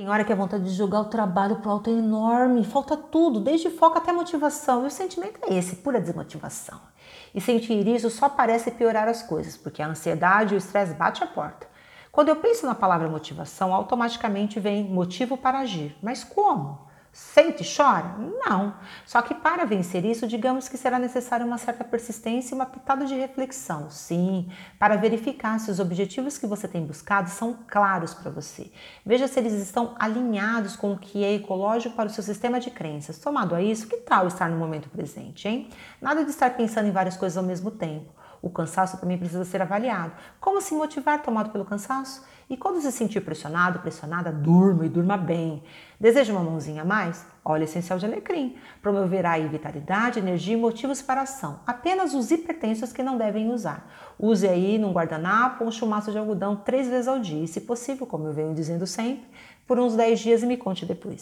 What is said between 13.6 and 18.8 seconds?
automaticamente vem motivo para agir. Mas como? Sente e chora? Não.